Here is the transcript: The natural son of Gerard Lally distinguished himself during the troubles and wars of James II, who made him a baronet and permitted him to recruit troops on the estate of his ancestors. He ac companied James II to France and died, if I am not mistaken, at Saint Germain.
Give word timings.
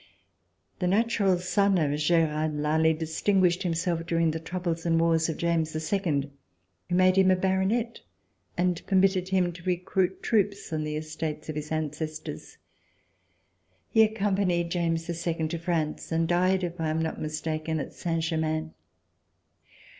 The 0.79 0.87
natural 0.87 1.37
son 1.37 1.77
of 1.77 1.95
Gerard 1.99 2.55
Lally 2.55 2.91
distinguished 2.91 3.61
himself 3.61 4.03
during 4.03 4.31
the 4.31 4.39
troubles 4.39 4.83
and 4.83 4.99
wars 4.99 5.29
of 5.29 5.37
James 5.37 5.75
II, 5.75 6.31
who 6.89 6.95
made 6.95 7.17
him 7.19 7.29
a 7.29 7.35
baronet 7.35 8.01
and 8.57 8.83
permitted 8.87 9.29
him 9.29 9.51
to 9.53 9.61
recruit 9.61 10.23
troops 10.23 10.73
on 10.73 10.83
the 10.83 10.95
estate 10.95 11.47
of 11.49 11.55
his 11.55 11.71
ancestors. 11.71 12.57
He 13.91 14.01
ac 14.01 14.15
companied 14.15 14.71
James 14.71 15.07
II 15.07 15.47
to 15.49 15.59
France 15.59 16.11
and 16.11 16.27
died, 16.27 16.63
if 16.63 16.81
I 16.81 16.89
am 16.89 16.99
not 16.99 17.21
mistaken, 17.21 17.79
at 17.79 17.93
Saint 17.93 18.23
Germain. 18.23 18.73